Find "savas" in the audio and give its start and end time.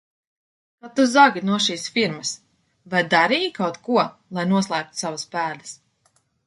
5.05-5.33